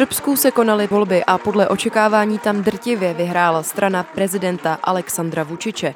Srbsku 0.00 0.36
se 0.36 0.50
konaly 0.50 0.86
volby 0.86 1.24
a 1.24 1.38
podle 1.38 1.68
očekávání 1.68 2.38
tam 2.38 2.62
drtivě 2.62 3.14
vyhrála 3.14 3.62
strana 3.62 4.02
prezidenta 4.02 4.74
Alexandra 4.74 5.42
Vučiče. 5.42 5.94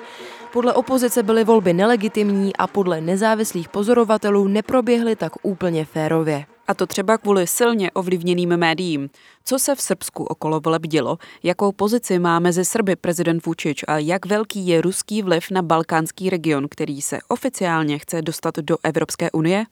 Podle 0.52 0.72
opozice 0.72 1.22
byly 1.22 1.44
volby 1.44 1.72
nelegitimní 1.72 2.56
a 2.56 2.66
podle 2.66 3.00
nezávislých 3.00 3.68
pozorovatelů 3.68 4.48
neproběhly 4.48 5.16
tak 5.16 5.32
úplně 5.42 5.84
férově. 5.84 6.44
A 6.68 6.74
to 6.74 6.86
třeba 6.86 7.18
kvůli 7.18 7.46
silně 7.46 7.90
ovlivněným 7.90 8.56
médiím. 8.56 9.10
Co 9.44 9.58
se 9.58 9.74
v 9.74 9.80
Srbsku 9.80 10.24
okolo 10.24 10.60
voleb 10.60 10.82
dělo, 10.82 11.18
jakou 11.42 11.72
pozici 11.72 12.18
má 12.18 12.38
mezi 12.38 12.64
Srby 12.64 12.96
prezident 12.96 13.46
Vučić 13.46 13.84
a 13.88 13.98
jak 13.98 14.26
velký 14.26 14.66
je 14.66 14.80
ruský 14.80 15.22
vliv 15.22 15.50
na 15.50 15.62
balkánský 15.62 16.30
region, 16.30 16.66
který 16.70 17.02
se 17.02 17.18
oficiálně 17.28 17.98
chce 17.98 18.22
dostat 18.22 18.54
do 18.56 18.76
Evropské 18.82 19.30
unie? 19.30 19.64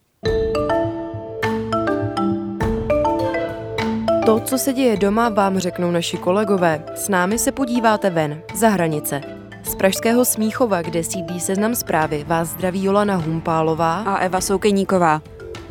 To, 4.27 4.41
co 4.41 4.59
se 4.59 4.73
děje 4.73 4.97
doma, 4.97 5.29
vám 5.29 5.59
řeknou 5.59 5.91
naši 5.91 6.17
kolegové. 6.17 6.85
S 6.95 7.09
námi 7.09 7.39
se 7.39 7.53
podíváte 7.53 8.11
ven, 8.11 8.43
za 8.55 8.69
hranice. 8.69 9.21
Z 9.65 9.75
Pražského 9.75 10.25
Smíchova, 10.25 10.83
kde 10.83 11.05
sídlí 11.05 11.41
seznam 11.41 11.75
zprávy, 11.75 12.25
vás 12.25 12.49
zdraví 12.49 12.85
Jolana 12.85 13.17
Humpálová 13.17 14.03
a 14.03 14.17
Eva 14.19 14.41
Soukeníková. 14.41 15.23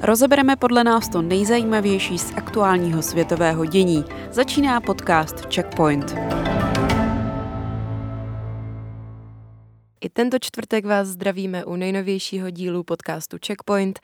Rozebereme 0.01 0.55
podle 0.55 0.83
nás 0.83 1.09
to 1.09 1.21
nejzajímavější 1.21 2.17
z 2.17 2.33
aktuálního 2.35 3.01
světového 3.01 3.65
dění. 3.65 4.05
Začíná 4.31 4.81
podcast 4.81 5.53
Checkpoint. 5.55 6.15
I 10.01 10.09
tento 10.09 10.39
čtvrtek 10.39 10.85
vás 10.85 11.07
zdravíme 11.07 11.65
u 11.65 11.75
nejnovějšího 11.75 12.49
dílu 12.49 12.83
podcastu 12.83 13.37
Checkpoint. 13.45 13.99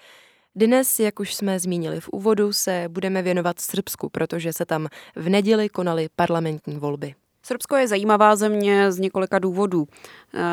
Dnes, 0.59 1.00
jak 1.00 1.19
už 1.19 1.33
jsme 1.33 1.59
zmínili 1.59 2.02
v 2.02 2.09
úvodu, 2.09 2.53
se 2.53 2.86
budeme 2.88 3.22
věnovat 3.22 3.59
Srbsku, 3.59 4.09
protože 4.09 4.53
se 4.53 4.66
tam 4.66 4.88
v 5.16 5.30
neděli 5.30 5.69
konaly 5.69 6.09
parlamentní 6.16 6.77
volby. 6.77 7.16
Srbsko 7.44 7.75
je 7.75 7.88
zajímavá 7.88 8.36
země 8.36 8.91
z 8.91 8.99
několika 8.99 9.39
důvodů. 9.39 9.88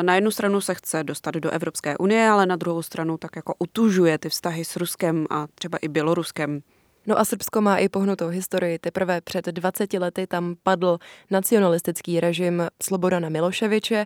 Na 0.01 0.15
jednu 0.15 0.31
stranu 0.31 0.61
se 0.61 0.75
chce 0.75 1.03
dostat 1.03 1.35
do 1.35 1.51
Evropské 1.51 1.97
unie, 1.97 2.29
ale 2.29 2.45
na 2.45 2.55
druhou 2.55 2.81
stranu 2.81 3.17
tak 3.17 3.35
jako 3.35 3.55
utužuje 3.59 4.17
ty 4.17 4.29
vztahy 4.29 4.65
s 4.65 4.75
Ruskem 4.75 5.25
a 5.29 5.47
třeba 5.55 5.77
i 5.77 5.87
Běloruskem. 5.87 6.61
No 7.07 7.19
a 7.19 7.25
Srbsko 7.25 7.61
má 7.61 7.77
i 7.77 7.89
pohnutou 7.89 8.27
historii. 8.27 8.79
Teprve 8.79 9.21
před 9.21 9.45
20 9.45 9.93
lety 9.93 10.27
tam 10.27 10.55
padl 10.63 10.97
nacionalistický 11.31 12.19
režim 12.19 12.67
Slobodana 12.83 13.29
Miloševiče 13.29 14.05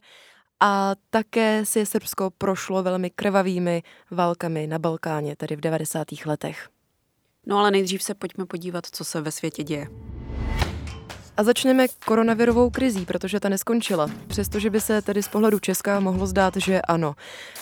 a 0.59 0.95
také 1.09 1.65
si 1.65 1.85
Srbsko 1.85 2.29
prošlo 2.29 2.83
velmi 2.83 3.09
krvavými 3.09 3.83
válkami 4.11 4.67
na 4.67 4.79
Balkáně, 4.79 5.35
tedy 5.35 5.55
v 5.55 5.61
90. 5.61 6.07
letech. 6.25 6.69
No 7.45 7.57
ale 7.57 7.71
nejdřív 7.71 8.03
se 8.03 8.13
pojďme 8.13 8.45
podívat, 8.45 8.85
co 8.91 9.05
se 9.05 9.21
ve 9.21 9.31
světě 9.31 9.63
děje. 9.63 9.87
A 11.39 11.43
začneme 11.43 11.87
koronavirovou 12.05 12.69
krizí, 12.69 13.05
protože 13.05 13.39
ta 13.39 13.49
neskončila. 13.49 14.09
Přestože 14.27 14.69
by 14.69 14.81
se 14.81 15.01
tedy 15.01 15.23
z 15.23 15.27
pohledu 15.27 15.59
Česka 15.59 15.99
mohlo 15.99 16.27
zdát, 16.27 16.53
že 16.57 16.81
ano. 16.81 17.15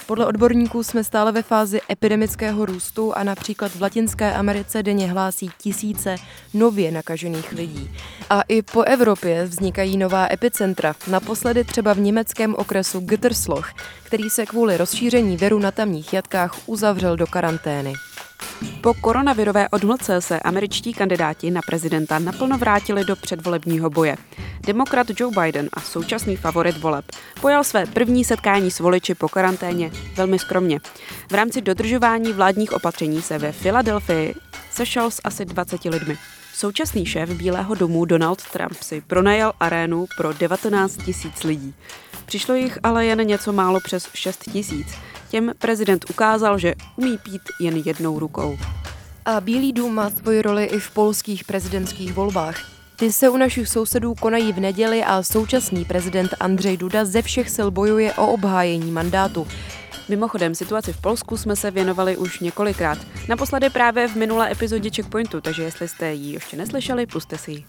Podle 0.06 0.26
odborníků 0.26 0.84
jsme 0.84 1.04
stále 1.04 1.32
ve 1.32 1.42
fázi 1.42 1.82
epidemického 1.92 2.66
růstu 2.66 3.18
a 3.18 3.24
například 3.24 3.72
v 3.72 3.82
Latinské 3.82 4.34
Americe 4.34 4.84
denně 4.84 5.12
hlásí 5.12 5.50
tisíce 5.58 6.16
nově 6.54 6.92
nakažených 6.92 7.52
lidí. 7.52 7.92
A 8.30 8.42
i 8.42 8.62
po 8.62 8.82
Evropě 8.82 9.46
vznikají 9.46 9.98
nová 9.98 10.28
epicentra, 10.32 10.96
naposledy 11.08 11.64
třeba 11.64 11.94
v 11.94 12.00
německém 12.00 12.56
okresu 12.56 13.00
Gütersloh, 13.00 13.74
který 14.04 14.30
se 14.30 14.46
kvůli 14.46 14.78
rozšíření 14.78 15.38
viru 15.38 15.60
na 15.60 15.72
tamních 15.72 16.14
jatkách 16.14 16.56
uzavřel 16.66 17.18
do 17.18 17.28
karantény. 17.28 17.94
Po 18.82 18.94
koronavirové 18.94 19.70
odmlce 19.70 20.22
se 20.22 20.40
američtí 20.40 20.94
kandidáti 20.94 21.52
na 21.52 21.62
prezidenta 21.66 22.20
naplno 22.20 22.58
vrátili 22.58 23.06
do 23.06 23.16
předvolebního 23.16 23.90
boje. 23.90 24.18
Demokrat 24.66 25.08
Joe 25.20 25.36
Biden 25.42 25.70
a 25.74 25.82
současný 25.82 26.36
favorit 26.36 26.78
voleb 26.78 27.06
pojal 27.42 27.64
své 27.64 27.86
první 27.86 28.24
setkání 28.24 28.72
s 28.72 28.80
voliči 28.80 29.16
po 29.16 29.30
karanténě 29.30 29.92
velmi 30.16 30.40
skromně. 30.40 30.80
V 31.30 31.34
rámci 31.34 31.62
dodržování 31.62 32.34
vládních 32.34 32.74
opatření 32.74 33.22
se 33.22 33.38
ve 33.38 33.52
Filadelfii 33.52 34.36
sešel 34.72 35.12
s 35.12 35.22
asi 35.24 35.46
20 35.46 35.86
lidmi. 35.86 36.18
Současný 36.54 37.06
šéf 37.06 37.30
Bílého 37.30 37.76
domu 37.76 38.06
Donald 38.06 38.44
Trump 38.52 38.74
si 38.82 39.02
pronajal 39.02 39.54
arénu 39.60 40.06
pro 40.18 40.34
19 40.34 40.98
tisíc 40.98 41.44
lidí. 41.44 41.74
Přišlo 42.26 42.56
jich 42.56 42.80
ale 42.84 43.06
jen 43.06 43.28
něco 43.28 43.54
málo 43.54 43.80
přes 43.80 44.10
6 44.14 44.52
tisíc. 44.52 44.88
Těm 45.30 45.52
prezident 45.60 46.10
ukázal, 46.10 46.58
že 46.58 46.74
umí 46.96 47.18
pít 47.18 47.42
jen 47.60 47.82
jednou 47.86 48.20
rukou. 48.20 48.58
A 49.26 49.42
Bílý 49.42 49.74
dům 49.74 49.96
má 49.96 50.10
svoji 50.10 50.42
roli 50.42 50.66
i 50.66 50.80
v 50.80 50.92
polských 50.92 51.44
prezidentských 51.44 52.14
volbách. 52.14 52.72
Ty 52.96 53.12
se 53.12 53.30
u 53.30 53.38
našich 53.38 53.68
sousedů 53.68 54.16
konají 54.16 54.54
v 54.54 54.60
neděli 54.60 55.04
a 55.04 55.24
současný 55.24 55.86
prezident 55.86 56.34
Andřej 56.40 56.78
Duda 56.78 57.06
ze 57.06 57.22
všech 57.22 57.50
sil 57.56 57.68
bojuje 57.72 58.14
o 58.14 58.28
obhájení 58.28 58.92
mandátu. 58.92 59.48
Mimochodem, 60.10 60.56
situaci 60.56 60.94
v 60.94 61.02
Polsku 61.02 61.38
jsme 61.38 61.56
se 61.56 61.72
věnovali 61.72 62.18
už 62.18 62.40
několikrát. 62.40 62.98
Naposledy 63.28 63.70
právě 63.70 64.08
v 64.08 64.16
minulé 64.16 64.52
epizodě 64.52 64.90
Checkpointu, 64.90 65.42
takže 65.42 65.64
jestli 65.64 65.88
jste 65.88 66.14
ji 66.14 66.34
ještě 66.34 66.58
neslyšeli, 66.58 67.06
puste 67.06 67.38
si 67.38 67.52
ji. 67.52 67.66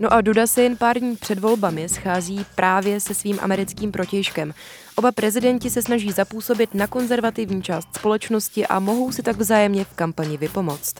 No 0.00 0.12
a 0.12 0.20
Duda 0.20 0.46
se 0.46 0.62
jen 0.62 0.76
pár 0.76 0.98
dní 0.98 1.16
před 1.16 1.38
volbami 1.38 1.88
schází 1.88 2.46
právě 2.54 3.00
se 3.00 3.14
svým 3.14 3.38
americkým 3.42 3.92
protějškem. 3.92 4.54
Oba 4.98 5.12
prezidenti 5.12 5.70
se 5.70 5.82
snaží 5.82 6.12
zapůsobit 6.12 6.74
na 6.74 6.86
konzervativní 6.86 7.62
část 7.62 7.88
společnosti 7.96 8.66
a 8.66 8.80
mohou 8.80 9.12
si 9.12 9.22
tak 9.22 9.36
vzájemně 9.36 9.84
v 9.84 9.94
kampani 9.94 10.36
vypomoct. 10.36 10.94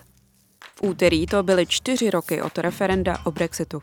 V 0.75 0.83
úterý 0.83 1.27
to 1.27 1.43
byly 1.43 1.67
čtyři 1.67 2.11
roky 2.11 2.43
od 2.43 2.59
referenda 2.59 3.19
o 3.25 3.31
Brexitu. 3.31 3.83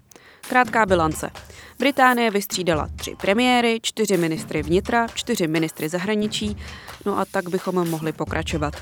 Krátká 0.50 0.86
bilance. 0.86 1.32
Británie 1.80 2.32
vystřídala 2.32 2.90
tři 2.96 3.16
premiéry, 3.22 3.80
čtyři 3.82 4.18
ministry 4.18 4.64
vnitra, 4.64 5.08
čtyři 5.08 5.48
ministry 5.48 5.90
zahraničí, 5.90 6.58
no 7.06 7.20
a 7.20 7.26
tak 7.26 7.50
bychom 7.50 7.90
mohli 7.90 8.12
pokračovat. 8.12 8.74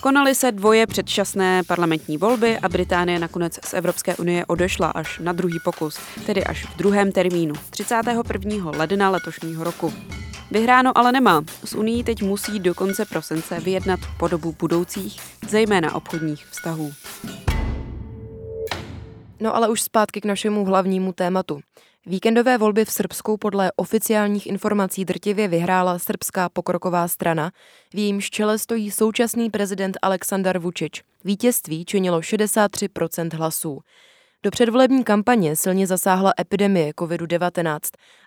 Konaly 0.00 0.34
se 0.34 0.52
dvoje 0.52 0.86
předčasné 0.86 1.62
parlamentní 1.62 2.18
volby 2.18 2.58
a 2.58 2.68
Británie 2.68 3.18
nakonec 3.18 3.58
z 3.64 3.74
Evropské 3.74 4.16
unie 4.16 4.46
odešla 4.46 4.88
až 4.88 5.18
na 5.18 5.32
druhý 5.32 5.58
pokus, 5.64 5.98
tedy 6.26 6.44
až 6.44 6.64
v 6.64 6.76
druhém 6.76 7.12
termínu, 7.12 7.54
31. 7.70 8.70
ledna 8.76 9.10
letošního 9.10 9.64
roku. 9.64 9.92
Vyhráno 10.50 10.98
ale 10.98 11.12
nemá. 11.12 11.42
S 11.64 11.74
Unii 11.74 12.04
teď 12.04 12.22
musí 12.22 12.60
do 12.60 12.74
konce 12.74 13.04
prosince 13.04 13.60
vyjednat 13.60 14.00
podobu 14.18 14.54
budoucích, 14.58 15.20
zejména 15.48 15.94
obchodních 15.94 16.46
vztahů. 16.46 16.92
No 19.40 19.56
ale 19.56 19.68
už 19.68 19.82
zpátky 19.82 20.20
k 20.20 20.24
našemu 20.24 20.64
hlavnímu 20.64 21.12
tématu. 21.12 21.60
Víkendové 22.06 22.58
volby 22.58 22.84
v 22.84 22.90
Srbsku 22.90 23.36
podle 23.36 23.72
oficiálních 23.76 24.46
informací 24.46 25.04
drtivě 25.04 25.48
vyhrála 25.48 25.98
srbská 25.98 26.48
pokroková 26.48 27.08
strana, 27.08 27.50
v 27.94 27.98
jejímž 27.98 28.30
čele 28.30 28.58
stojí 28.58 28.90
současný 28.90 29.50
prezident 29.50 29.96
Aleksandar 30.02 30.58
Vučić. 30.58 31.02
Vítězství 31.24 31.84
činilo 31.84 32.20
63% 32.20 33.36
hlasů. 33.36 33.80
Do 34.42 34.50
předvolební 34.50 35.04
kampaně 35.04 35.56
silně 35.56 35.86
zasáhla 35.86 36.32
epidemie 36.40 36.92
COVID-19 36.92 37.78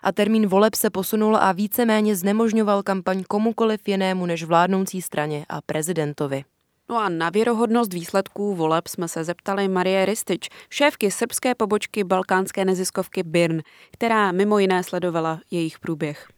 a 0.02 0.12
termín 0.12 0.46
voleb 0.46 0.74
se 0.74 0.90
posunul 0.90 1.36
a 1.36 1.52
víceméně 1.52 2.16
znemožňoval 2.16 2.82
kampaň 2.82 3.24
komukoliv 3.28 3.88
jinému 3.88 4.26
než 4.26 4.44
vládnoucí 4.44 5.02
straně 5.02 5.46
a 5.48 5.60
prezidentovi. 5.60 6.44
No 6.90 6.98
a 6.98 7.08
na 7.08 7.30
věrohodnost 7.30 7.92
výsledků 7.92 8.54
voleb 8.54 8.88
jsme 8.88 9.08
se 9.08 9.24
zeptali 9.24 9.68
Marie 9.68 10.04
Ristič, 10.04 10.48
šéfky 10.70 11.10
srbské 11.10 11.54
pobočky 11.54 12.04
balkánské 12.04 12.64
neziskovky 12.64 13.22
BIRN, 13.22 13.60
která 13.92 14.32
mimo 14.32 14.58
jiné 14.58 14.82
sledovala 14.84 15.40
jejich 15.50 15.78
průběh. 15.78 16.28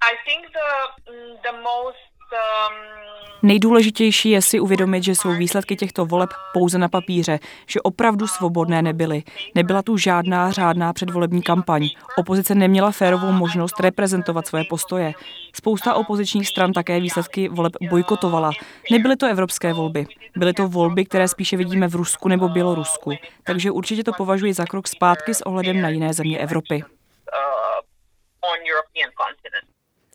I 0.00 0.12
think 0.26 0.52
the, 0.52 1.12
the 1.42 1.52
most. 1.62 2.13
Nejdůležitější 3.44 4.30
je 4.30 4.42
si 4.42 4.60
uvědomit, 4.60 5.04
že 5.04 5.14
jsou 5.14 5.32
výsledky 5.32 5.76
těchto 5.76 6.06
voleb 6.06 6.30
pouze 6.52 6.78
na 6.78 6.88
papíře, 6.88 7.38
že 7.66 7.80
opravdu 7.80 8.26
svobodné 8.26 8.82
nebyly. 8.82 9.22
Nebyla 9.54 9.82
tu 9.82 9.96
žádná 9.96 10.50
řádná 10.50 10.92
předvolební 10.92 11.42
kampaň. 11.42 11.88
Opozice 12.18 12.54
neměla 12.54 12.90
férovou 12.90 13.32
možnost 13.32 13.80
reprezentovat 13.80 14.46
své 14.46 14.64
postoje. 14.64 15.12
Spousta 15.54 15.94
opozičních 15.94 16.48
stran 16.48 16.72
také 16.72 17.00
výsledky 17.00 17.48
voleb 17.48 17.72
bojkotovala. 17.90 18.50
Nebyly 18.90 19.16
to 19.16 19.26
evropské 19.26 19.72
volby. 19.72 20.06
Byly 20.36 20.52
to 20.52 20.68
volby, 20.68 21.04
které 21.04 21.28
spíše 21.28 21.56
vidíme 21.56 21.88
v 21.88 21.94
Rusku 21.94 22.28
nebo 22.28 22.48
Bělorusku. 22.48 23.12
Takže 23.46 23.70
určitě 23.70 24.04
to 24.04 24.12
považuji 24.12 24.52
za 24.52 24.64
krok 24.64 24.88
zpátky 24.88 25.34
s 25.34 25.46
ohledem 25.46 25.80
na 25.80 25.88
jiné 25.88 26.14
země 26.14 26.38
Evropy. 26.38 26.84
Uh, 26.84 27.80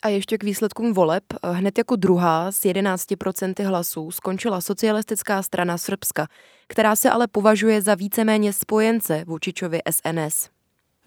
A 0.04 0.10
ještě 0.10 0.38
k 0.38 0.44
výsledkům 0.44 0.94
voleb. 0.94 1.24
Hned 1.44 1.78
jako 1.78 1.96
druhá 1.96 2.52
s 2.52 2.62
11% 2.62 3.68
hlasů 3.68 4.12
skončila 4.12 4.62
socialistická 4.62 5.44
strana 5.44 5.78
Srbska, 5.78 6.28
která 6.68 6.96
se 6.96 7.10
ale 7.10 7.28
považuje 7.28 7.82
za 7.82 7.96
víceméně 7.96 8.54
spojence 8.54 9.24
Vučičovi 9.28 9.80
SNS. 9.92 10.50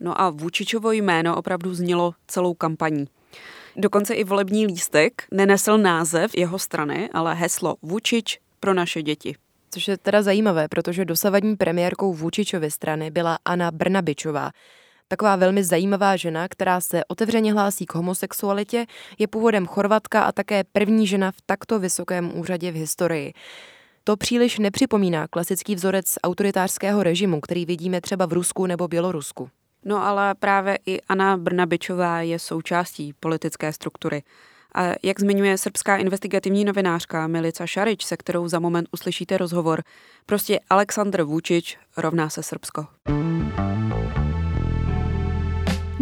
No 0.01 0.21
a 0.21 0.31
Vučičovo 0.31 0.93
jméno 0.93 1.37
opravdu 1.37 1.75
znělo 1.75 2.15
celou 2.27 2.55
kampaní. 2.55 3.09
Dokonce 3.77 4.15
i 4.15 4.25
volební 4.25 4.67
lístek 4.67 5.25
nenesl 5.31 5.79
název 5.79 6.35
jeho 6.37 6.59
strany, 6.59 7.11
ale 7.13 7.35
heslo 7.35 7.77
Vučič 7.83 8.39
pro 8.61 8.75
naše 8.75 9.03
děti. 9.03 9.37
Což 9.71 9.89
je 9.89 9.99
teda 9.99 10.23
zajímavé, 10.23 10.69
protože 10.69 11.05
dosavadní 11.05 11.57
premiérkou 11.57 12.15
Vučičovy 12.15 12.71
strany 12.71 13.11
byla 13.11 13.39
Anna 13.45 13.71
Brnabičová, 13.71 14.51
Taková 15.13 15.37
velmi 15.37 15.65
zajímavá 15.65 16.17
žena, 16.17 16.49
která 16.49 16.81
se 16.81 17.05
otevřeně 17.09 17.53
hlásí 17.53 17.87
k 17.87 17.95
homosexualitě, 17.95 18.87
je 19.19 19.27
původem 19.27 19.67
Chorvatka 19.67 20.23
a 20.23 20.33
také 20.33 20.65
první 20.65 21.07
žena 21.07 21.31
v 21.31 21.37
takto 21.47 21.79
vysokém 21.79 22.39
úřadě 22.39 22.73
v 22.73 22.75
historii. 22.75 23.33
To 24.05 24.17
příliš 24.17 24.59
nepřipomíná 24.59 25.29
klasický 25.29 25.75
vzorec 25.75 26.15
autoritářského 26.23 27.03
režimu, 27.03 27.41
který 27.41 27.67
vidíme 27.67 28.01
třeba 28.01 28.27
v 28.27 28.33
Rusku 28.33 28.67
nebo 28.67 28.89
Bělorusku. 28.89 29.51
No 29.85 30.07
ale 30.07 30.35
právě 30.35 30.79
i 30.87 31.01
Anna 31.01 31.37
Brnabičová 31.37 32.21
je 32.21 32.39
součástí 32.39 33.13
politické 33.21 33.73
struktury. 33.73 34.23
A 34.75 34.83
jak 35.03 35.21
zmiňuje 35.21 35.59
srbská 35.59 35.97
investigativní 35.97 36.65
novinářka 36.65 37.27
Milica 37.27 37.67
Šarič, 37.67 38.05
se 38.05 38.17
kterou 38.17 38.49
za 38.49 38.61
moment 38.61 38.89
uslyšíte 38.93 39.39
rozhovor, 39.39 39.83
prostě 40.27 40.61
Aleksandr 40.71 41.23
Vučič 41.23 41.79
rovná 41.97 42.29
se 42.31 42.43
Srbsko. 42.43 42.87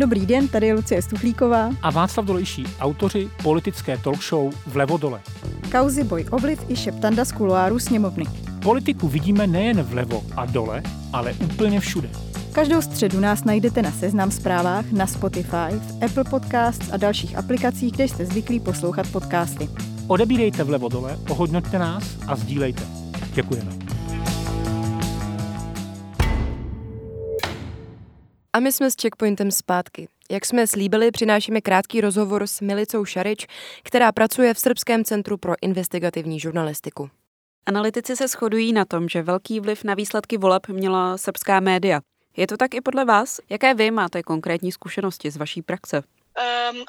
Dobrý 0.01 0.27
den, 0.27 0.49
tady 0.49 0.67
je 0.67 0.75
Lucie 0.75 1.03
Stuchlíková 1.03 1.71
a 1.83 1.91
Václav 1.91 2.27
Dolejší, 2.27 2.65
autoři 2.81 3.31
politické 3.43 3.99
talk 3.99 4.23
show 4.23 4.55
Vlevo 4.67 4.97
dole. 4.97 5.21
Kauzy 5.73 6.05
Boj 6.05 6.27
Obliv 6.31 6.65
i 6.69 6.77
šeptanda 6.77 7.25
z 7.25 7.33
kuloáru 7.33 7.79
sněmovny. 7.79 8.25
Politiku 8.63 9.09
vidíme 9.09 9.47
nejen 9.47 9.83
vlevo 9.83 10.23
a 10.37 10.47
dole, 10.47 10.83
ale 11.13 11.33
úplně 11.33 11.81
všude. 11.81 12.11
Každou 12.53 12.83
středu 12.83 13.21
nás 13.21 13.45
najdete 13.45 13.83
na 13.83 13.93
Seznam 13.93 14.31
zprávách, 14.31 14.93
na 14.93 15.07
Spotify, 15.07 15.71
v 15.71 16.05
Apple 16.05 16.25
Podcasts 16.25 16.93
a 16.93 16.97
dalších 16.97 17.37
aplikacích, 17.39 17.93
kde 17.93 18.09
jste 18.09 18.27
zvyklí 18.27 18.61
poslouchat 18.61 19.07
podcasty. 19.13 19.69
Odebírejte 20.07 20.65
vlevo 20.65 20.89
dole, 20.89 21.19
ohodnoťte 21.29 21.79
nás 21.79 22.05
a 22.27 22.37
sdílejte. 22.37 22.83
Děkujeme. 23.35 23.80
A 28.53 28.61
my 28.61 28.73
jsme 28.73 28.91
s 28.91 28.95
Checkpointem 29.03 29.51
zpátky. 29.51 30.09
Jak 30.31 30.47
jsme 30.47 30.67
slíbili, 30.67 31.11
přinášíme 31.11 31.61
krátký 31.61 32.01
rozhovor 32.01 32.47
s 32.47 32.61
Milicou 32.61 33.05
Šarič, 33.05 33.47
která 33.83 34.13
pracuje 34.13 34.55
v 34.55 34.59
Srbském 34.59 35.05
centru 35.05 35.37
pro 35.37 35.55
investigativní 35.63 36.41
žurnalistiku. 36.41 37.11
Analytici 37.67 38.17
se 38.17 38.29
shodují 38.29 38.73
na 38.73 38.85
tom, 38.85 39.09
že 39.09 39.23
velký 39.23 39.61
vliv 39.61 39.85
na 39.85 39.95
výsledky 39.95 40.39
voleb 40.39 40.69
měla 40.69 41.19
srbská 41.19 41.61
média. 41.61 42.01
Je 42.37 42.47
to 42.47 42.57
tak 42.57 42.75
i 42.75 42.81
podle 42.81 43.05
vás? 43.05 43.41
Jaké 43.51 43.75
vy 43.75 43.91
máte 43.91 44.23
konkrétní 44.23 44.73
zkušenosti 44.73 45.31
z 45.31 45.37
vaší 45.37 45.63
praxe? 45.63 46.03
Um, 46.39 46.77
uh, 46.79 46.87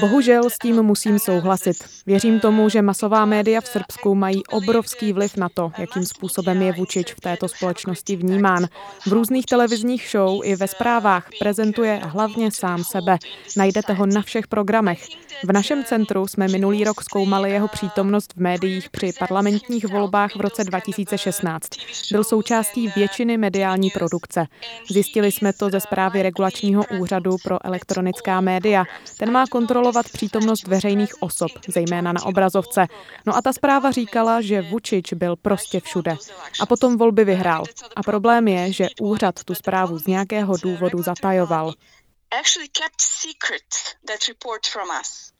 Bohužel 0.00 0.50
s 0.50 0.58
tím 0.58 0.82
musím 0.82 1.18
souhlasit. 1.18 1.76
Věřím 2.06 2.40
tomu, 2.40 2.68
že 2.68 2.82
masová 2.82 3.24
média 3.24 3.60
v 3.60 3.66
Srbsku 3.66 4.14
mají 4.14 4.46
obrovský 4.46 5.12
vliv 5.12 5.36
na 5.36 5.48
to, 5.48 5.72
jakým 5.78 6.04
způsobem 6.06 6.62
je 6.62 6.72
Vučič 6.72 7.12
v 7.12 7.20
této 7.20 7.48
společnosti 7.48 8.16
vnímán. 8.16 8.66
V 9.06 9.12
různých 9.12 9.46
televizních 9.46 10.08
show 10.12 10.40
i 10.44 10.56
ve 10.56 10.68
zprávách 10.68 11.28
prezentuje 11.38 12.00
hlavně 12.04 12.50
sám 12.50 12.84
sebe. 12.84 13.18
Najdete 13.56 13.92
ho 13.92 14.06
na 14.06 14.22
všech 14.22 14.46
programech. 14.46 15.08
V 15.44 15.52
našem 15.52 15.84
centru 15.84 16.26
jsme 16.26 16.48
minulý 16.48 16.84
rok 16.84 17.02
zkoumali 17.02 17.50
jeho 17.50 17.68
přítomnost 17.68 18.32
v 18.36 18.40
médiích 18.40 18.90
při 18.90 19.12
parlamentních 19.18 19.88
volbách 19.88 20.36
v 20.36 20.40
roce 20.40 20.64
2016. 20.64 21.68
Byl 22.12 22.24
součástí 22.24 22.92
většiny 22.96 23.36
mediální 23.36 23.90
produkce. 23.90 24.46
Zjistili 24.90 25.32
jsme 25.32 25.52
to 25.52 25.70
ze 25.70 25.80
zprávy 25.80 26.22
regulačního 26.22 26.84
úřadu 26.84 27.01
pro 27.42 27.66
elektronická 27.66 28.40
média. 28.40 28.84
Ten 29.18 29.32
má 29.32 29.46
kontrolovat 29.46 30.08
přítomnost 30.08 30.66
veřejných 30.66 31.22
osob, 31.22 31.50
zejména 31.68 32.12
na 32.12 32.24
obrazovce. 32.24 32.86
No 33.26 33.36
a 33.36 33.42
ta 33.42 33.52
zpráva 33.52 33.90
říkala, 33.90 34.40
že 34.40 34.62
Vučič 34.62 35.12
byl 35.12 35.36
prostě 35.36 35.80
všude. 35.80 36.16
A 36.60 36.66
potom 36.66 36.96
volby 36.96 37.24
vyhrál. 37.24 37.64
A 37.96 38.02
problém 38.02 38.48
je, 38.48 38.72
že 38.72 38.88
úřad 39.00 39.44
tu 39.44 39.54
zprávu 39.54 39.98
z 39.98 40.06
nějakého 40.06 40.56
důvodu 40.56 41.02
zatajoval. 41.02 41.72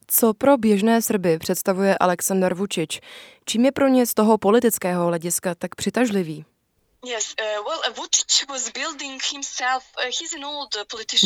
Co 0.06 0.34
pro 0.34 0.56
běžné 0.56 1.02
Srby 1.02 1.38
představuje 1.38 1.98
Aleksandar 1.98 2.54
Vučič? 2.54 3.00
Čím 3.44 3.64
je 3.64 3.72
pro 3.72 3.88
ně 3.88 4.06
z 4.06 4.14
toho 4.14 4.38
politického 4.38 5.06
hlediska 5.06 5.54
tak 5.54 5.74
přitažlivý? 5.74 6.44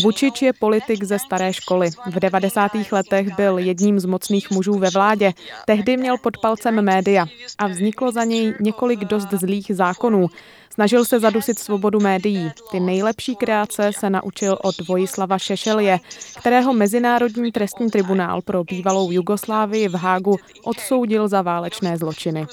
Vučič 0.03 0.43
je 0.43 0.53
politik 0.53 1.05
ze 1.05 1.19
staré 1.19 1.53
školy. 1.53 1.91
V 2.07 2.21
90. 2.21 2.73
letech 2.93 3.37
byl 3.37 3.59
jedním 3.59 4.01
z 4.01 4.05
mocných 4.05 4.51
mužů 4.51 4.79
ve 4.79 4.91
vládě. 4.91 5.33
Tehdy 5.67 5.97
měl 5.97 6.19
pod 6.19 6.39
palcem 6.39 6.85
média 6.85 7.27
a 7.59 7.67
vzniklo 7.67 8.13
za 8.13 8.25
něj 8.25 8.55
několik 8.61 9.05
dost 9.05 9.29
zlých 9.31 9.67
zákonů. 9.75 10.27
Snažil 10.77 11.05
se 11.05 11.21
zadusit 11.21 11.59
svobodu 11.59 12.01
médií. 12.01 12.51
Ty 12.71 12.81
nejlepší 12.81 13.37
kreace 13.37 13.91
se 13.99 14.11
naučil 14.11 14.59
od 14.63 14.89
Vojislava 14.89 15.39
Šešelje, 15.39 16.01
kterého 16.39 16.73
Mezinárodní 16.73 17.53
trestní 17.53 17.91
tribunál 17.91 18.43
pro 18.43 18.65
bývalou 18.65 19.11
Jugoslávii 19.11 19.89
v 19.89 19.95
Hágu 19.95 20.37
odsoudil 20.65 21.29
za 21.29 21.43
válečné 21.43 21.99
zločiny. 21.99 22.47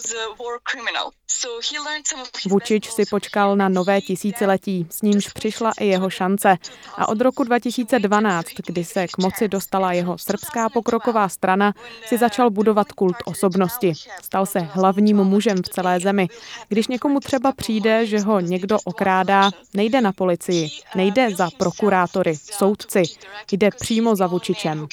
Vučič 2.47 2.89
si 2.89 3.03
počkal 3.05 3.55
na 3.55 3.69
nové 3.69 4.01
tisíciletí, 4.01 4.87
s 4.89 5.01
nímž 5.01 5.27
přišla 5.27 5.71
i 5.79 5.87
jeho 5.87 6.09
šance. 6.09 6.57
A 6.97 7.09
od 7.09 7.21
roku 7.21 7.43
2012, 7.43 8.47
kdy 8.67 8.83
se 8.83 9.07
k 9.07 9.17
moci 9.17 9.47
dostala 9.47 9.93
jeho 9.93 10.17
srbská 10.17 10.69
pokroková 10.69 11.29
strana, 11.29 11.73
si 12.05 12.17
začal 12.17 12.49
budovat 12.49 12.91
kult 12.91 13.15
osobnosti. 13.25 13.93
Stal 14.21 14.45
se 14.45 14.59
hlavním 14.59 15.17
mužem 15.17 15.57
v 15.57 15.69
celé 15.69 15.99
zemi. 15.99 16.27
Když 16.67 16.87
někomu 16.87 17.19
třeba 17.19 17.51
přijde, 17.51 18.05
že 18.13 18.19
ho 18.19 18.39
někdo 18.39 18.77
okrádá, 18.83 19.51
nejde 19.73 20.01
na 20.01 20.11
policii, 20.11 20.69
nejde 20.95 21.35
za 21.35 21.49
prokurátory, 21.57 22.35
soudci, 22.35 23.03
jde 23.51 23.69
přímo 23.79 24.15
za 24.15 24.27
Vučičem. 24.27 24.87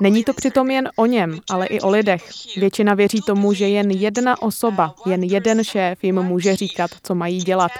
Není 0.00 0.24
to 0.24 0.34
přitom 0.34 0.70
jen 0.70 0.88
o 0.96 1.06
něm, 1.06 1.40
ale 1.50 1.66
i 1.66 1.80
o 1.80 1.90
lidech. 1.90 2.24
Většina 2.56 2.94
věří 2.94 3.20
tomu, 3.20 3.52
že 3.52 3.68
jen 3.68 3.90
jedna 3.90 4.42
osoba, 4.42 4.94
jen 5.06 5.22
jeden 5.22 5.64
šéf 5.64 6.04
jim 6.04 6.22
může 6.22 6.56
říkat, 6.56 6.90
co 7.02 7.14
mají 7.14 7.38
dělat. 7.38 7.72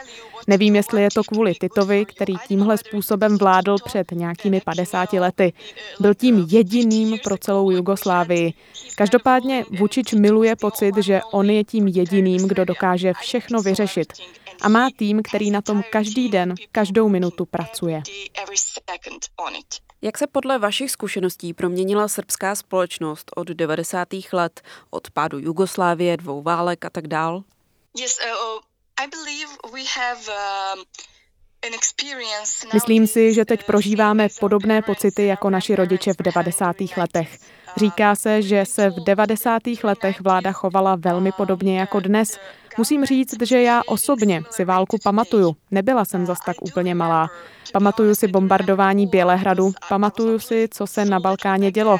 Nevím, 0.47 0.77
jestli 0.77 1.03
je 1.03 1.09
to 1.15 1.25
kvůli 1.25 1.55
Titovi, 1.55 2.05
který 2.05 2.35
tímhle 2.49 2.79
způsobem 2.79 3.39
vládl 3.39 3.77
před 3.85 4.11
nějakými 4.11 4.61
50 4.61 5.13
lety. 5.13 5.53
Byl 6.01 6.15
tím 6.15 6.47
jediným 6.51 7.19
pro 7.25 7.39
celou 7.39 7.71
Jugoslávii. 7.71 8.53
Každopádně 8.97 9.65
Vučič 9.79 10.13
miluje 10.13 10.57
pocit, 10.57 10.97
že 10.97 11.21
on 11.33 11.51
je 11.51 11.65
tím 11.65 11.89
jediným, 11.89 12.49
kdo 12.49 12.65
dokáže 12.65 13.13
všechno 13.21 13.63
vyřešit. 13.63 14.13
A 14.65 14.69
má 14.69 14.89
tým, 14.97 15.23
který 15.23 15.51
na 15.51 15.63
tom 15.63 15.83
každý 15.91 16.29
den, 16.29 16.55
každou 16.73 17.09
minutu 17.09 17.47
pracuje. 17.47 18.03
Jak 20.03 20.19
se 20.19 20.27
podle 20.27 20.59
vašich 20.59 20.91
zkušeností 20.91 21.55
proměnila 21.55 22.09
srbská 22.09 22.55
společnost 22.55 23.31
od 23.37 23.49
90. 23.49 24.09
let, 24.33 24.63
od 24.91 25.11
pádu 25.11 25.39
Jugoslávie, 25.39 26.17
dvou 26.17 26.43
válek 26.43 26.85
a 26.85 26.91
tak 26.91 27.07
dál? 27.07 27.45
Yes, 27.99 28.19
uh, 28.19 28.61
Um, 30.75 30.85
Myslím 32.73 33.07
si, 33.07 33.35
že 33.35 33.45
teď 33.45 33.65
prožíváme 33.67 34.29
podobné 34.41 34.83
pocity 34.83 35.27
jako 35.27 35.51
naši 35.51 35.77
rodiče 35.77 36.13
v 36.13 36.23
90. 36.23 36.77
letech. 36.97 37.39
Říká 37.77 38.15
se, 38.15 38.43
že 38.43 38.65
se 38.67 38.91
v 38.91 38.95
90. 39.05 39.63
letech 39.83 40.21
vláda 40.21 40.53
chovala 40.53 40.97
velmi 40.97 41.33
podobně 41.33 41.81
jako 41.81 42.01
dnes. 42.01 42.39
Musím 42.79 43.05
říct, 43.05 43.43
že 43.43 43.63
já 43.63 43.83
osobně 43.87 44.43
si 44.51 44.65
válku 44.65 44.99
pamatuju. 45.05 45.57
Nebyla 45.71 46.05
jsem 46.05 46.27
zas 46.27 46.39
tak 46.47 46.57
úplně 46.63 46.95
malá. 46.95 47.31
Pamatuju 47.73 48.15
si 48.15 48.29
bombardování 48.29 49.07
Bělehradu, 49.07 49.73
pamatuju 49.89 50.39
si, 50.39 50.69
co 50.71 50.87
se 50.87 51.05
na 51.05 51.21
Balkáně 51.21 51.71
dělo. 51.71 51.99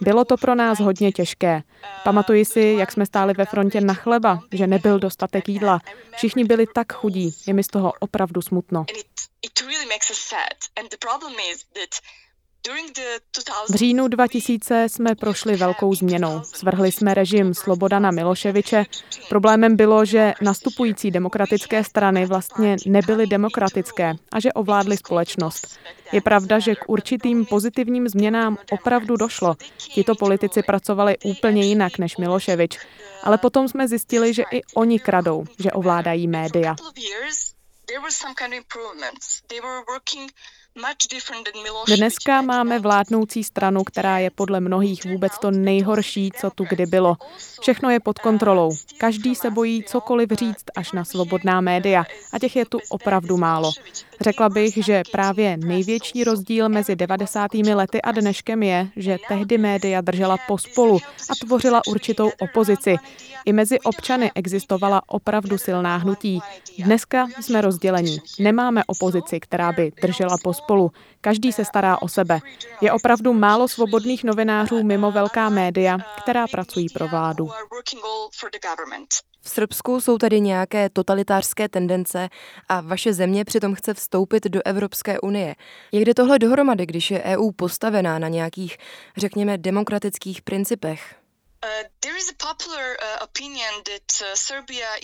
Bylo 0.00 0.24
to 0.24 0.36
pro 0.36 0.54
nás 0.54 0.80
hodně 0.80 1.12
těžké. 1.12 1.62
Pamatuji 2.04 2.44
si, 2.44 2.76
jak 2.78 2.92
jsme 2.92 3.06
stáli 3.06 3.34
ve 3.34 3.44
frontě 3.44 3.80
na 3.80 3.94
chleba, 3.94 4.40
že 4.52 4.66
nebyl 4.66 4.98
dostatek 4.98 5.48
jídla. 5.48 5.80
Všichni 6.16 6.44
byli 6.44 6.66
tak 6.74 6.92
chudí. 6.92 7.34
Je 7.46 7.54
mi 7.54 7.64
z 7.64 7.66
toho 7.66 7.92
opravdu 8.00 8.42
smutno. 8.42 8.84
V 13.68 13.74
říjnu 13.74 14.08
2000 14.08 14.88
jsme 14.88 15.14
prošli 15.14 15.56
velkou 15.56 15.94
změnou. 15.94 16.42
Svrhli 16.44 16.92
jsme 16.92 17.14
režim 17.14 17.54
Slobodana 17.54 18.10
Miloševiče. 18.10 18.84
Problémem 19.28 19.76
bylo, 19.76 20.04
že 20.04 20.32
nastupující 20.40 21.10
demokratické 21.10 21.84
strany 21.84 22.26
vlastně 22.26 22.76
nebyly 22.86 23.26
demokratické 23.26 24.14
a 24.32 24.40
že 24.40 24.52
ovládly 24.52 24.96
společnost. 24.96 25.78
Je 26.12 26.20
pravda, 26.20 26.58
že 26.58 26.74
k 26.74 26.88
určitým 26.88 27.46
pozitivním 27.46 28.08
změnám 28.08 28.58
opravdu 28.70 29.16
došlo. 29.16 29.54
Tito 29.76 30.14
politici 30.14 30.62
pracovali 30.62 31.18
úplně 31.24 31.62
jinak 31.64 31.98
než 31.98 32.16
Miloševič. 32.16 32.78
Ale 33.22 33.38
potom 33.38 33.68
jsme 33.68 33.88
zjistili, 33.88 34.34
že 34.34 34.42
i 34.52 34.62
oni 34.74 34.98
kradou, 34.98 35.44
že 35.58 35.72
ovládají 35.72 36.28
média. 36.28 36.76
Dneska 41.96 42.42
máme 42.42 42.78
vládnoucí 42.78 43.44
stranu, 43.44 43.84
která 43.84 44.18
je 44.18 44.30
podle 44.30 44.60
mnohých 44.60 45.04
vůbec 45.04 45.38
to 45.38 45.50
nejhorší, 45.50 46.30
co 46.40 46.50
tu 46.50 46.64
kdy 46.68 46.86
bylo. 46.86 47.16
Všechno 47.60 47.90
je 47.90 48.00
pod 48.00 48.18
kontrolou. 48.18 48.70
Každý 48.98 49.34
se 49.34 49.50
bojí 49.50 49.84
cokoliv 49.84 50.30
říct 50.30 50.64
až 50.76 50.92
na 50.92 51.04
svobodná 51.04 51.60
média 51.60 52.04
a 52.32 52.38
těch 52.38 52.56
je 52.56 52.64
tu 52.66 52.78
opravdu 52.88 53.36
málo. 53.36 53.72
Řekla 54.20 54.48
bych, 54.48 54.84
že 54.84 55.02
právě 55.12 55.56
největší 55.56 56.24
rozdíl 56.24 56.68
mezi 56.68 56.96
90. 56.96 57.54
lety 57.54 58.02
a 58.02 58.12
dneškem 58.12 58.62
je, 58.62 58.88
že 58.96 59.18
tehdy 59.28 59.58
média 59.58 60.00
držela 60.00 60.36
pospolu 60.48 60.98
a 61.30 61.46
tvořila 61.46 61.80
určitou 61.86 62.30
opozici. 62.40 62.96
I 63.44 63.52
mezi 63.52 63.80
občany 63.80 64.30
existovala 64.34 65.02
opravdu 65.06 65.58
silná 65.58 65.96
hnutí. 65.96 66.40
Dneska 66.78 67.26
jsme 67.40 67.60
rozdělení. 67.60 68.18
Nemáme 68.38 68.82
opozici, 68.86 69.40
která 69.40 69.72
by 69.72 69.92
držela 70.02 70.36
pospolu. 70.44 70.90
Každý 71.20 71.52
se 71.52 71.64
stará 71.64 72.02
o 72.02 72.08
sebe. 72.08 72.40
Je 72.80 72.92
opravdu 72.92 73.32
málo 73.32 73.68
svobodných 73.68 74.24
novinářů 74.24 74.82
mimo 74.82 75.10
velká 75.10 75.48
média, 75.48 75.98
která 76.22 76.46
pracují 76.46 76.86
pro 76.94 77.08
vládu. 77.08 77.50
V 79.40 79.50
Srbsku 79.50 80.00
jsou 80.00 80.18
tady 80.18 80.40
nějaké 80.40 80.90
totalitářské 80.90 81.68
tendence 81.68 82.28
a 82.68 82.80
vaše 82.80 83.12
země 83.12 83.44
přitom 83.44 83.74
chce 83.74 83.94
vstoupit 83.94 84.13
do 84.48 84.60
Evropské 84.64 85.20
unie. 85.20 85.54
Jak 85.92 86.04
jde 86.04 86.14
tohle 86.14 86.38
dohromady, 86.38 86.86
když 86.86 87.10
je 87.10 87.22
EU 87.22 87.50
postavená 87.50 88.18
na 88.18 88.28
nějakých, 88.28 88.76
řekněme, 89.16 89.58
demokratických 89.58 90.42
principech? 90.42 91.14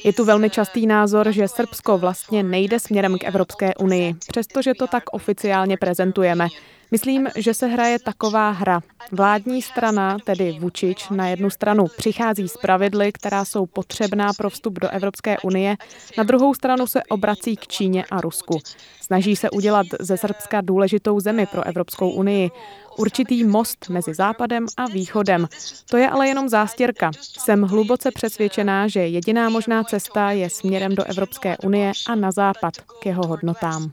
Je 0.05 0.12
tu 0.12 0.25
velmi 0.25 0.50
častý 0.50 0.87
názor, 0.87 1.33
že 1.33 1.49
Srbsko 1.49 1.99
vlastně 1.99 2.43
nejde 2.43 2.81
směrem 2.81 3.19
k 3.19 3.25
Evropské 3.25 3.75
unii, 3.75 4.14
přestože 4.29 4.75
to 4.75 4.87
tak 4.87 5.05
oficiálně 5.12 5.76
prezentujeme. 5.76 6.49
Myslím, 6.90 7.28
že 7.37 7.54
se 7.54 7.66
hraje 7.66 7.99
taková 7.99 8.50
hra. 8.50 8.80
Vládní 9.12 9.62
strana, 9.62 10.16
tedy 10.25 10.56
Vučič, 10.61 11.09
na 11.11 11.28
jednu 11.28 11.50
stranu 11.50 11.87
přichází 11.97 12.49
s 12.49 12.56
pravidly, 12.56 13.12
která 13.12 13.44
jsou 13.44 13.66
potřebná 13.66 14.32
pro 14.32 14.50
vstup 14.50 14.78
do 14.78 14.88
Evropské 14.88 15.38
unie, 15.38 15.76
na 16.18 16.25
druhou 16.25 16.54
stranu 16.54 16.87
se 16.87 17.02
obrací 17.02 17.56
k 17.56 17.66
Číně 17.66 18.04
a 18.11 18.20
Rusku. 18.20 18.61
Snaží 19.00 19.37
se 19.37 19.50
udělat 19.50 19.87
ze 20.00 20.16
Srbska 20.16 20.61
důležitou 20.61 21.20
zemi 21.20 21.47
pro 21.47 21.66
Evropskou 21.66 22.11
unii. 22.11 22.50
Určitý 22.97 23.44
most 23.44 23.88
mezi 23.88 24.14
západem 24.14 24.66
a 24.76 24.87
východem. 24.87 25.49
To 25.90 25.97
je 25.97 26.11
ale 26.11 26.28
jenom 26.28 26.49
zástěrka. 26.49 27.11
Jsem 27.20 27.62
hluboce 27.62 28.11
přesvědčená, 28.11 28.88
že 28.88 29.00
jediná 29.00 29.49
možná 29.49 29.85
cesta 29.85 30.30
je 30.30 30.50
směrem 30.50 30.94
do 30.94 31.04
Evropské 31.04 31.56
unie 31.59 31.92
a 32.06 32.14
na 32.14 32.30
západ 32.30 32.76
k 33.02 33.06
jeho 33.06 33.26
hodnotám. 33.26 33.92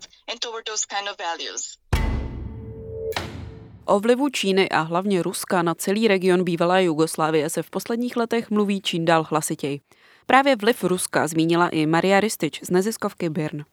O 3.90 4.00
vlivu 4.00 4.30
Číny 4.30 4.70
a 4.70 4.82
hlavně 4.82 5.24
Ruska 5.24 5.62
na 5.62 5.76
celý 5.76 6.08
region 6.08 6.44
bývalé 6.44 6.84
Jugoslávie 6.84 7.50
se 7.50 7.64
v 7.64 7.70
posledních 7.70 8.18
letech 8.18 8.50
mluví 8.50 8.82
čím 8.82 9.06
dál 9.06 9.24
hlasitěji. 9.30 9.80
Právě 10.26 10.56
vliv 10.56 10.84
Ruska 10.84 11.28
zmínila 11.28 11.70
i 11.70 11.86
Maria 11.86 12.20
Ristič 12.20 12.60
z 12.64 12.70
neziskovky 12.70 13.30
Birn. 13.30 13.64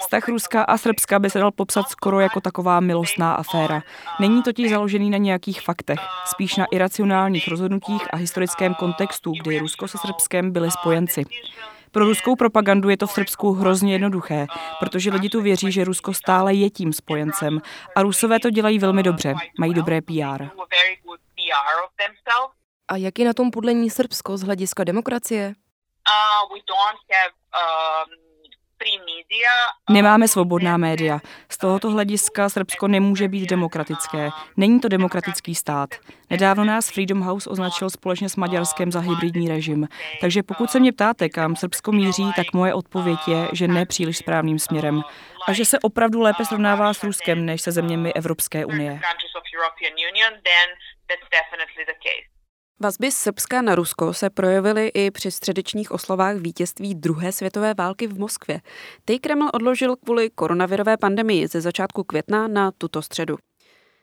Vztah 0.00 0.28
Ruska 0.28 0.62
a 0.62 0.76
Srbska 0.76 1.18
by 1.18 1.30
se 1.30 1.38
dal 1.38 1.52
popsat 1.52 1.88
skoro 1.88 2.20
jako 2.20 2.40
taková 2.40 2.80
milostná 2.80 3.34
aféra. 3.34 3.82
Není 4.20 4.42
totiž 4.42 4.70
založený 4.70 5.10
na 5.10 5.18
nějakých 5.18 5.60
faktech, 5.60 6.00
spíš 6.26 6.56
na 6.56 6.66
iracionálních 6.72 7.48
rozhodnutích 7.48 8.02
a 8.14 8.16
historickém 8.16 8.74
kontextu, 8.74 9.32
kdy 9.42 9.58
Rusko 9.58 9.88
se 9.88 9.98
Srbskem 9.98 10.52
byli 10.52 10.70
spojenci. 10.70 11.24
Pro 11.92 12.04
ruskou 12.04 12.36
propagandu 12.36 12.88
je 12.88 12.96
to 12.96 13.06
v 13.06 13.12
Srbsku 13.12 13.52
hrozně 13.52 13.92
jednoduché, 13.92 14.46
protože 14.78 15.10
lidi 15.10 15.28
tu 15.28 15.42
věří, 15.42 15.72
že 15.72 15.84
Rusko 15.84 16.14
stále 16.14 16.54
je 16.54 16.70
tím 16.70 16.92
spojencem 16.92 17.60
a 17.96 18.02
Rusové 18.02 18.40
to 18.40 18.50
dělají 18.50 18.78
velmi 18.78 19.02
dobře, 19.02 19.34
mají 19.58 19.74
dobré 19.74 20.00
PR. 20.00 20.44
A 22.88 22.96
jak 22.96 23.18
je 23.18 23.24
na 23.24 23.32
tom 23.32 23.50
podle 23.50 23.72
ní 23.72 23.90
Srbsko 23.90 24.36
z 24.36 24.42
hlediska 24.42 24.84
demokracie? 24.84 25.54
Uh, 26.08 26.56
Nemáme 29.90 30.28
svobodná 30.28 30.76
média. 30.76 31.20
Z 31.48 31.58
tohoto 31.58 31.90
hlediska 31.90 32.48
Srbsko 32.48 32.88
nemůže 32.88 33.28
být 33.28 33.50
demokratické. 33.50 34.30
Není 34.56 34.80
to 34.80 34.88
demokratický 34.88 35.54
stát. 35.54 35.94
Nedávno 36.30 36.64
nás 36.64 36.90
Freedom 36.90 37.20
House 37.20 37.50
označil 37.50 37.90
společně 37.90 38.28
s 38.28 38.36
Maďarskem 38.36 38.92
za 38.92 39.00
hybridní 39.00 39.48
režim. 39.48 39.88
Takže 40.20 40.42
pokud 40.42 40.70
se 40.70 40.80
mě 40.80 40.92
ptáte, 40.92 41.28
kam 41.28 41.56
Srbsko 41.56 41.92
míří, 41.92 42.32
tak 42.36 42.46
moje 42.54 42.74
odpověď 42.74 43.18
je, 43.28 43.48
že 43.52 43.68
ne 43.68 43.86
příliš 43.86 44.16
správným 44.16 44.58
směrem. 44.58 45.02
A 45.48 45.52
že 45.52 45.64
se 45.64 45.78
opravdu 45.78 46.20
lépe 46.20 46.44
srovnává 46.44 46.94
s 46.94 47.04
Ruskem 47.04 47.46
než 47.46 47.62
se 47.62 47.72
zeměmi 47.72 48.12
Evropské 48.12 48.64
unie. 48.64 49.00
Vazby 52.82 53.10
Srbska 53.10 53.62
na 53.62 53.74
Rusko 53.74 54.14
se 54.14 54.30
projevily 54.30 54.88
i 54.88 55.10
při 55.10 55.30
středečních 55.30 55.90
oslovách 55.90 56.36
vítězství 56.36 56.94
druhé 56.94 57.32
světové 57.32 57.74
války 57.74 58.06
v 58.06 58.18
Moskvě. 58.18 58.60
Ty 59.04 59.18
Kreml 59.18 59.48
odložil 59.54 59.96
kvůli 59.96 60.30
koronavirové 60.30 60.96
pandemii 60.96 61.48
ze 61.48 61.60
začátku 61.60 62.04
května 62.04 62.48
na 62.48 62.70
tuto 62.78 63.02
středu. 63.02 63.36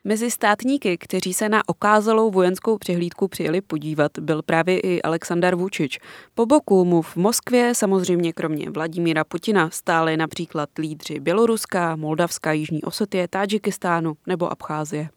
Mezi 0.04 0.32
státníky, 0.32 0.98
kteří 0.98 1.34
se 1.34 1.50
na 1.50 1.62
okázalou 1.68 2.32
vojenskou 2.32 2.78
přehlídku 2.78 3.28
přijeli 3.28 3.62
podívat, 3.62 4.12
byl 4.20 4.42
právě 4.42 4.80
i 4.80 5.02
Aleksandar 5.02 5.56
Vučič. 5.56 6.00
Po 6.34 6.46
boku 6.46 6.86
mu 6.86 7.02
v 7.02 7.16
Moskvě 7.16 7.76
samozřejmě 7.76 8.34
kromě 8.34 8.70
Vladimíra 8.70 9.24
Putina 9.24 9.70
stály 9.70 10.18
například 10.18 10.70
lídři 10.78 11.20
Běloruska, 11.20 11.96
Moldavska, 11.96 12.52
Jižní 12.52 12.84
Osetie, 12.84 13.28
Tadžikistánu 13.28 14.14
nebo 14.28 14.52
Abcházie. 14.52 15.10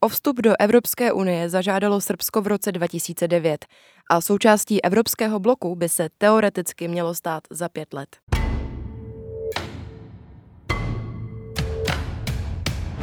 O 0.00 0.08
vstup 0.08 0.40
do 0.40 0.52
Evropské 0.58 1.12
unie 1.12 1.48
zažádalo 1.48 2.00
Srbsko 2.00 2.40
v 2.40 2.46
roce 2.46 2.72
2009 2.72 3.66
a 4.10 4.20
součástí 4.20 4.84
evropského 4.84 5.40
bloku 5.40 5.74
by 5.74 5.88
se 5.88 6.08
teoreticky 6.18 6.88
mělo 6.88 7.14
stát 7.14 7.42
za 7.50 7.68
pět 7.68 7.94
let. 7.94 8.16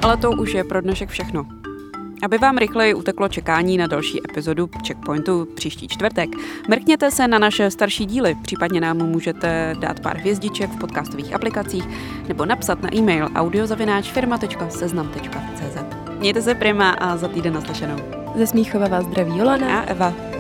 Ale 0.04 0.18
to 0.18 0.32
už 0.32 0.54
je 0.54 0.64
pro 0.64 0.82
dnešek 0.82 1.10
všechno. 1.10 1.46
Aby 2.24 2.38
vám 2.38 2.58
rychleji 2.58 2.94
uteklo 2.94 3.28
čekání 3.28 3.78
na 3.78 3.88
další 3.88 4.20
epizodu 4.30 4.70
Checkpointu 4.88 5.48
příští 5.56 5.88
čtvrtek, 5.88 6.30
mrkněte 6.70 7.12
se 7.12 7.28
na 7.28 7.40
naše 7.40 7.72
starší 7.72 8.06
díly, 8.06 8.36
případně 8.44 8.82
nám 8.82 8.98
můžete 8.98 9.76
dát 9.80 10.00
pár 10.00 10.18
hvězdiček 10.18 10.70
v 10.70 10.80
podcastových 10.80 11.34
aplikacích 11.34 11.86
nebo 12.28 12.46
napsat 12.46 12.82
na 12.82 12.96
e-mail 12.96 13.30
audiozavináčfirma.seznam.cz. 13.36 15.53
Mějte 16.24 16.42
se 16.42 16.56
prima 16.56 16.90
a 16.90 17.18
za 17.18 17.28
týden 17.28 17.54
naslyšenou. 17.54 17.96
Ze 18.36 18.48
Smíchova 18.48 18.88
vás 18.88 19.06
zdraví 19.06 19.38
Jolana 19.38 19.80
a 19.80 19.84
Eva. 19.84 20.33